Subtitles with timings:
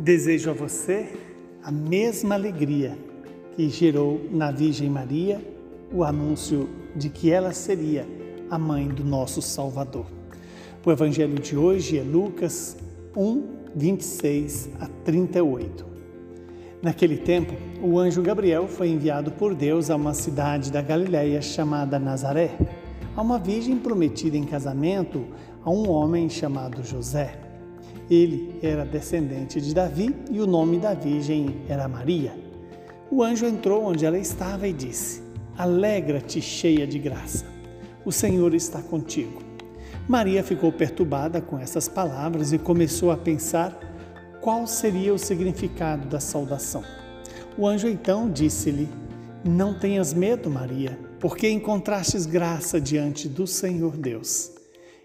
[0.00, 1.12] Desejo a você
[1.62, 2.96] a mesma alegria
[3.54, 5.38] que gerou na Virgem Maria
[5.92, 8.08] o anúncio de que ela seria
[8.48, 10.06] a mãe do nosso Salvador.
[10.86, 12.78] O evangelho de hoje é Lucas
[13.14, 13.44] 1,
[13.76, 15.84] 26 a 38.
[16.82, 21.98] Naquele tempo, o anjo Gabriel foi enviado por Deus a uma cidade da Galiléia chamada
[21.98, 22.56] Nazaré,
[23.14, 25.26] a uma virgem prometida em casamento
[25.62, 27.49] a um homem chamado José.
[28.10, 32.34] Ele era descendente de Davi e o nome da virgem era Maria.
[33.08, 35.22] O anjo entrou onde ela estava e disse:
[35.56, 37.46] Alegra-te, cheia de graça.
[38.04, 39.40] O Senhor está contigo.
[40.08, 43.78] Maria ficou perturbada com essas palavras e começou a pensar
[44.40, 46.82] qual seria o significado da saudação.
[47.56, 48.88] O anjo então disse-lhe:
[49.44, 54.59] Não tenhas medo, Maria, porque encontrastes graça diante do Senhor Deus.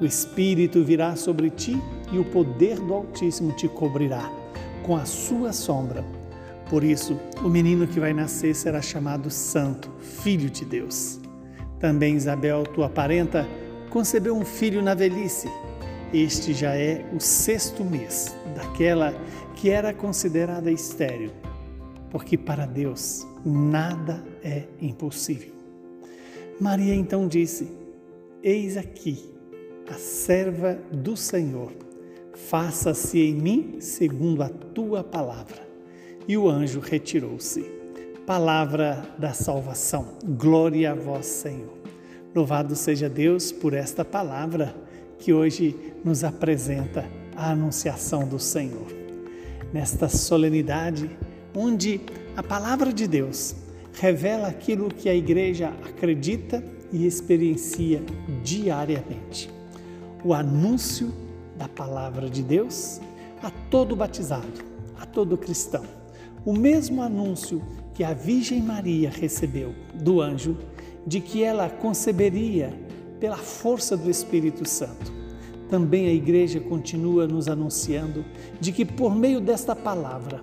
[0.00, 1.76] o Espírito virá sobre ti
[2.10, 4.30] e o poder do Altíssimo te cobrirá
[4.82, 6.04] com a sua sombra.
[6.68, 11.20] Por isso, o menino que vai nascer será chamado Santo, Filho de Deus.
[11.78, 13.46] Também Isabel, tua parenta,
[13.90, 15.48] concebeu um filho na velhice.
[16.12, 19.14] Este já é o sexto mês daquela
[19.54, 21.30] que era considerada estéril,
[22.10, 25.52] porque para Deus nada é impossível.
[26.60, 27.70] Maria então disse:
[28.42, 29.30] Eis aqui
[29.90, 31.72] a serva do Senhor,
[32.32, 35.68] faça-se em mim segundo a tua palavra.
[36.28, 37.62] E o anjo retirou-se.
[38.24, 40.16] Palavra da salvação.
[40.38, 41.76] Glória a vós, Senhor.
[42.32, 44.72] Louvado seja Deus por esta palavra
[45.18, 45.74] que hoje
[46.04, 48.86] nos apresenta a anunciação do Senhor.
[49.72, 51.10] Nesta solenidade,
[51.52, 52.00] onde
[52.36, 53.56] a palavra de Deus
[53.94, 56.62] revela aquilo que a igreja acredita
[56.92, 58.00] e experiencia
[58.44, 59.59] diariamente
[60.24, 61.12] o anúncio
[61.56, 63.00] da palavra de Deus
[63.42, 64.64] a todo batizado,
[64.98, 65.84] a todo cristão.
[66.44, 67.62] O mesmo anúncio
[67.94, 70.56] que a Virgem Maria recebeu do anjo
[71.06, 72.72] de que ela conceberia
[73.18, 75.12] pela força do Espírito Santo.
[75.68, 78.24] Também a igreja continua nos anunciando
[78.60, 80.42] de que por meio desta palavra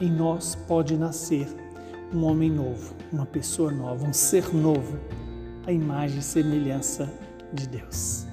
[0.00, 1.46] em nós pode nascer
[2.12, 4.98] um homem novo, uma pessoa nova, um ser novo,
[5.66, 7.08] a imagem e semelhança
[7.52, 8.31] de Deus.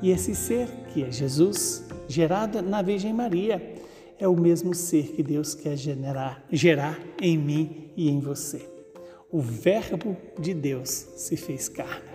[0.00, 3.74] E esse ser, que é Jesus, gerado na Virgem Maria,
[4.18, 8.68] é o mesmo ser que Deus quer gerar, gerar em mim e em você.
[9.30, 12.08] O Verbo de Deus se fez carne.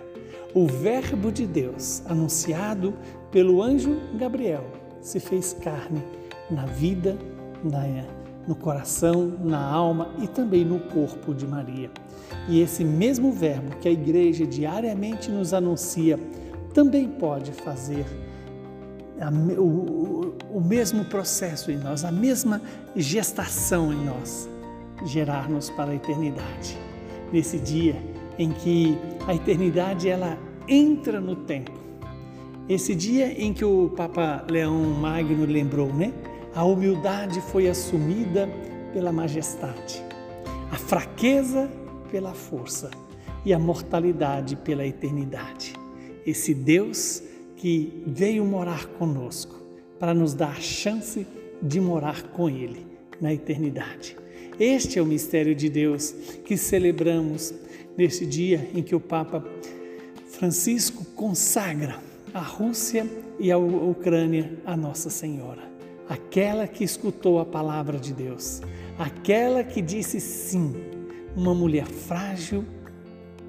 [0.53, 2.94] O Verbo de Deus, anunciado
[3.31, 4.65] pelo anjo Gabriel,
[5.01, 6.01] se fez carne
[6.50, 7.17] na vida,
[7.63, 7.83] na,
[8.47, 11.89] no coração, na alma e também no corpo de Maria.
[12.47, 16.19] E esse mesmo Verbo que a igreja diariamente nos anuncia,
[16.73, 18.06] também pode fazer
[19.57, 22.61] o, o, o mesmo processo em nós, a mesma
[22.95, 24.50] gestação em nós,
[25.06, 26.78] gerar-nos para a eternidade.
[27.31, 27.95] Nesse dia
[28.38, 28.97] em que
[29.28, 31.72] a eternidade ela entra no tempo.
[32.67, 36.13] Esse dia em que o Papa Leão Magno lembrou, né?
[36.56, 38.47] A humildade foi assumida
[38.94, 40.03] pela majestade,
[40.72, 41.69] a fraqueza
[42.12, 42.91] pela força
[43.44, 45.82] e a mortalidade pela eternidade
[46.25, 47.22] esse Deus
[47.56, 49.56] que veio morar conosco
[50.00, 51.25] para nos dar a chance
[51.61, 52.85] de morar com Ele
[53.22, 54.17] na eternidade.
[54.59, 56.12] Este é o mistério de Deus
[56.45, 57.53] que celebramos
[57.97, 59.44] neste dia em que o Papa
[60.28, 61.97] Francisco consagra
[62.33, 63.07] a Rússia
[63.39, 65.62] e a Ucrânia a Nossa Senhora,
[66.09, 68.62] aquela que escutou a palavra de Deus,
[68.97, 70.74] aquela que disse sim,
[71.36, 72.65] uma mulher frágil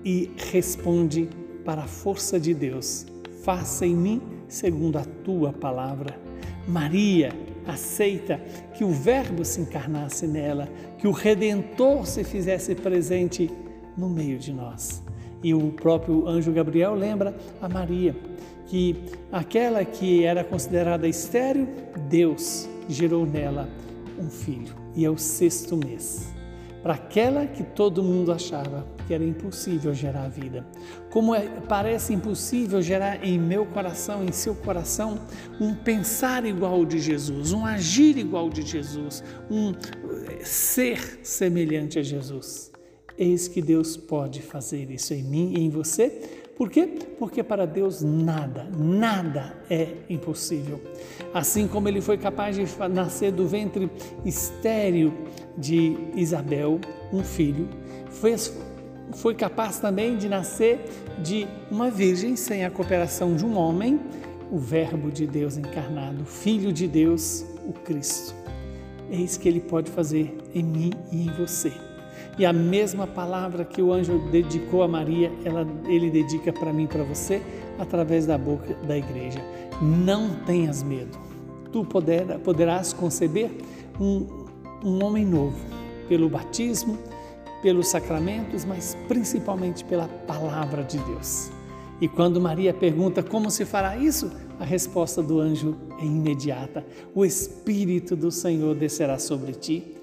[0.04, 1.28] e responde
[1.64, 3.06] para a força de Deus.
[3.43, 6.19] Faça em mim segundo a tua palavra.
[6.66, 7.32] Maria
[7.66, 8.40] aceita
[8.75, 10.69] que o Verbo se encarnasse nela,
[10.99, 13.50] que o Redentor se fizesse presente
[13.96, 15.02] no meio de nós.
[15.43, 18.14] E o próprio anjo Gabriel lembra a Maria
[18.67, 18.96] que
[19.31, 21.69] aquela que era considerada estéril,
[22.08, 23.69] Deus gerou nela
[24.19, 26.32] um filho, e é o sexto mês.
[26.84, 30.66] Para aquela que todo mundo achava que era impossível gerar vida.
[31.10, 35.19] Como é, parece impossível gerar em meu coração, em seu coração,
[35.58, 41.20] um pensar igual ao de Jesus, um agir igual ao de Jesus, um eh, ser
[41.22, 42.70] semelhante a Jesus.
[43.16, 46.44] Eis que Deus pode fazer isso em mim e em você.
[46.56, 46.86] Por quê?
[47.18, 50.80] Porque para Deus nada, nada é impossível.
[51.32, 53.90] Assim como ele foi capaz de nascer do ventre
[54.24, 55.12] estéril
[55.58, 56.80] de Isabel,
[57.12, 57.68] um filho,
[58.08, 58.56] fez,
[59.14, 60.84] foi capaz também de nascer
[61.22, 64.00] de uma virgem sem a cooperação de um homem,
[64.50, 68.34] o Verbo de Deus encarnado, Filho de Deus, o Cristo.
[69.10, 71.72] Eis que ele pode fazer em mim e em você.
[72.38, 76.86] E a mesma palavra que o anjo dedicou a Maria, ela, ele dedica para mim
[76.86, 77.40] para você
[77.78, 79.40] através da boca da igreja.
[79.81, 81.16] Não tenhas medo.
[81.72, 83.50] Tu poder, poderás conceber
[84.00, 84.46] um,
[84.84, 85.56] um homem novo
[86.08, 86.98] pelo batismo,
[87.62, 91.50] pelos sacramentos, mas principalmente pela palavra de Deus.
[92.00, 96.84] E quando Maria pergunta como se fará isso, a resposta do anjo é imediata:
[97.14, 99.94] O Espírito do Senhor descerá sobre ti.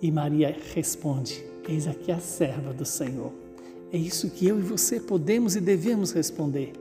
[0.00, 3.32] E Maria responde: Eis aqui a serva do Senhor.
[3.92, 6.72] É isso que eu e você podemos e devemos responder.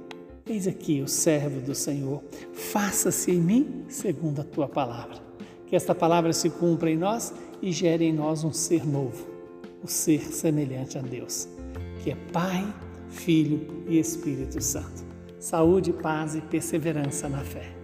[0.47, 2.21] Eis aqui o servo do Senhor.
[2.53, 5.17] Faça-se em mim segundo a tua palavra.
[5.65, 9.25] Que esta palavra se cumpra em nós e gere em nós um ser novo,
[9.81, 11.47] o um ser semelhante a Deus,
[12.03, 12.71] que é Pai,
[13.09, 15.03] Filho e Espírito Santo.
[15.39, 17.74] Saúde, paz e perseverança na fé.